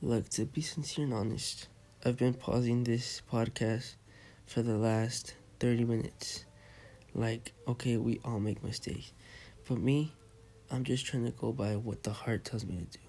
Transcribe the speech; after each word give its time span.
Look, 0.00 0.28
to 0.30 0.44
be 0.44 0.60
sincere 0.60 1.06
and 1.06 1.12
honest, 1.12 1.66
I've 2.04 2.16
been 2.16 2.34
pausing 2.34 2.84
this 2.84 3.20
podcast 3.32 3.96
for 4.46 4.62
the 4.62 4.78
last 4.78 5.34
30 5.58 5.86
minutes. 5.86 6.44
Like, 7.16 7.52
okay, 7.66 7.96
we 7.96 8.20
all 8.24 8.38
make 8.38 8.62
mistakes. 8.62 9.12
But 9.68 9.78
me, 9.78 10.14
I'm 10.70 10.84
just 10.84 11.04
trying 11.04 11.24
to 11.24 11.32
go 11.32 11.50
by 11.50 11.74
what 11.74 12.04
the 12.04 12.12
heart 12.12 12.44
tells 12.44 12.64
me 12.64 12.76
to 12.76 12.84
do. 12.84 13.04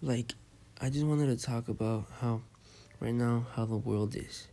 Like, 0.00 0.32
I 0.80 0.88
just 0.88 1.04
wanted 1.04 1.38
to 1.38 1.44
talk 1.44 1.68
about 1.68 2.06
how, 2.20 2.40
right 2.98 3.12
now, 3.12 3.44
how 3.54 3.66
the 3.66 3.76
world 3.76 4.16
is. 4.16 4.48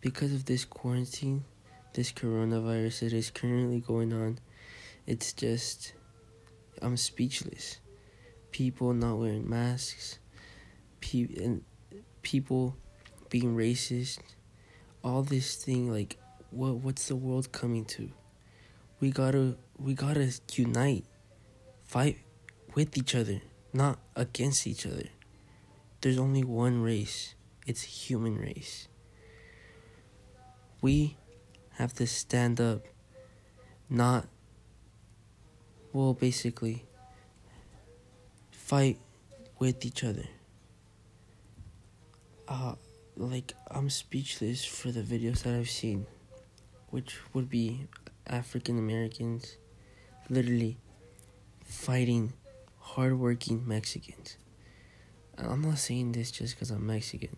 Because 0.00 0.32
of 0.32 0.46
this 0.46 0.64
quarantine, 0.64 1.44
this 1.92 2.10
coronavirus 2.10 3.00
that 3.00 3.12
is 3.12 3.30
currently 3.30 3.80
going 3.80 4.14
on, 4.14 4.38
it's 5.06 5.34
just, 5.34 5.92
I'm 6.80 6.96
speechless. 6.96 7.80
People 8.50 8.94
not 8.94 9.18
wearing 9.18 9.46
masks 9.46 10.20
pe- 11.10 11.42
and 11.42 11.62
people 12.22 12.76
being 13.28 13.56
racist, 13.56 14.20
all 15.02 15.22
this 15.22 15.56
thing 15.56 15.90
like 15.90 16.16
what 16.50 16.76
what's 16.76 17.08
the 17.08 17.16
world 17.16 17.52
coming 17.52 17.84
to? 17.84 18.10
We 19.00 19.10
gotta 19.10 19.56
we 19.78 19.94
gotta 19.94 20.32
unite, 20.54 21.04
fight 21.84 22.18
with 22.74 22.96
each 22.96 23.14
other, 23.14 23.40
not 23.72 23.98
against 24.14 24.66
each 24.66 24.86
other. 24.86 25.08
There's 26.00 26.18
only 26.18 26.44
one 26.44 26.82
race. 26.82 27.34
It's 27.66 27.82
human 27.82 28.38
race. 28.38 28.88
We 30.80 31.16
have 31.74 31.92
to 31.94 32.06
stand 32.06 32.60
up, 32.60 32.86
not 33.88 34.26
well 35.92 36.14
basically 36.14 36.84
fight 38.50 38.98
with 39.58 39.84
each 39.84 40.04
other 40.04 40.28
uh, 42.50 42.74
like 43.16 43.54
I'm 43.70 43.88
speechless 43.88 44.64
for 44.64 44.90
the 44.90 45.02
videos 45.02 45.44
that 45.44 45.54
I've 45.54 45.70
seen, 45.70 46.06
which 46.90 47.16
would 47.32 47.48
be 47.48 47.86
African 48.26 48.78
Americans 48.78 49.56
literally 50.28 50.76
fighting 51.64 52.32
hardworking 52.78 53.66
Mexicans. 53.66 54.36
I'm 55.38 55.62
not 55.62 55.78
saying 55.78 56.12
this 56.12 56.30
just 56.30 56.54
because 56.54 56.70
I'm 56.70 56.86
Mexican, 56.86 57.36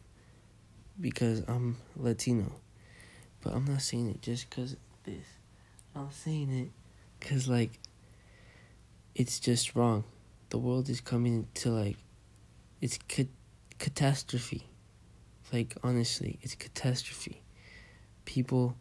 because 1.01 1.45
I'm 1.47 1.77
Latino, 1.97 2.51
but 3.43 3.53
I'm 3.53 3.65
not 3.67 3.83
saying 3.83 4.09
it 4.09 4.23
just 4.23 4.51
because 4.51 4.77
this. 5.05 5.25
I'm 5.95 6.11
saying 6.11 6.51
it 6.51 6.71
because, 7.21 7.49
like, 7.49 7.79
it's 9.15 9.39
just 9.39 9.77
wrong. 9.77 10.05
The 10.49 10.59
world 10.59 10.89
is 10.89 11.01
coming 11.01 11.47
to, 11.55 11.71
like, 11.71 11.99
it's 12.81 12.99
ca- 13.09 13.29
catastrophe. 13.79 14.72
Like, 15.53 15.77
honestly, 15.83 16.39
it's 16.41 16.55
a 16.55 16.57
catastrophe. 16.57 17.43
People 18.25 18.77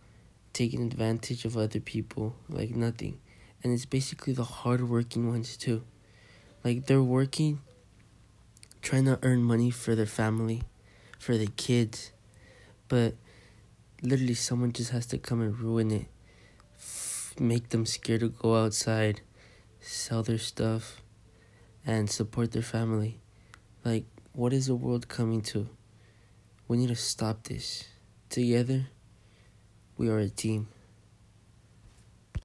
taking 0.54 0.82
advantage 0.84 1.44
of 1.44 1.58
other 1.58 1.82
people 1.82 2.36
like 2.48 2.72
nothing. 2.72 3.20
And 3.62 3.74
it's 3.74 3.86
basically 3.86 4.34
the 4.34 4.46
hardworking 4.46 5.28
ones, 5.28 5.58
too. 5.58 5.84
Like, 6.64 6.86
they're 6.86 7.04
working, 7.04 7.60
trying 8.82 9.06
to 9.06 9.20
earn 9.22 9.44
money 9.44 9.70
for 9.70 9.96
their 9.96 10.06
family, 10.06 10.64
for 11.20 11.38
their 11.38 11.52
kids. 11.58 12.14
But 12.88 13.16
literally, 14.02 14.34
someone 14.34 14.72
just 14.72 14.92
has 14.92 15.06
to 15.08 15.18
come 15.18 15.42
and 15.42 15.60
ruin 15.60 15.92
it, 15.92 16.06
make 17.38 17.70
them 17.70 17.86
scared 17.86 18.22
to 18.22 18.30
go 18.30 18.56
outside, 18.56 19.22
sell 19.82 20.24
their 20.24 20.38
stuff, 20.38 21.02
and 21.86 22.10
support 22.10 22.54
their 22.54 22.62
family. 22.62 23.20
Like, 23.84 24.06
what 24.34 24.54
is 24.54 24.68
the 24.68 24.76
world 24.76 25.08
coming 25.10 25.42
to? 25.42 25.68
We 26.72 26.78
need 26.78 26.88
to 26.88 26.96
stop 26.96 27.44
this. 27.44 27.84
Together, 28.30 28.88
we 29.98 30.08
are 30.08 30.20
a 30.20 30.30
team. 30.30 30.70